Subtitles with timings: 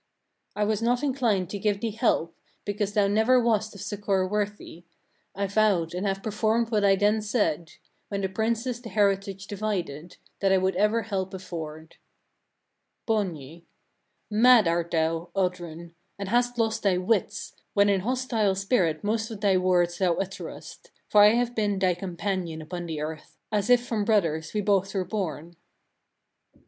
[0.55, 4.83] "I was not inclined to give thee help, because thou never wast of succour worthy:
[5.35, 7.73] I vowed, and have performed what I then said
[8.07, 11.97] when the princes the heritage divided, that I would ever help afford."
[13.07, 13.65] Borgny.
[14.29, 14.41] 12.
[14.41, 15.93] Mad art thou, Oddrun!
[16.17, 20.89] and hast lost thy wits, when in hostile spirit most of thy words thou utterest;
[21.09, 24.95] for I have been thy companion upon the earth, as if from brothers we both
[24.95, 25.57] were born.